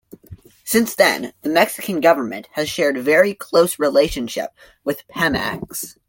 Since 0.63 0.95
then, 0.95 1.31
the 1.43 1.49
Mexican 1.49 1.99
government 1.99 2.47
has 2.53 2.67
shared 2.67 2.97
very 2.97 3.35
close 3.35 3.77
relationship 3.77 4.49
with 4.83 5.07
Pemex. 5.07 5.95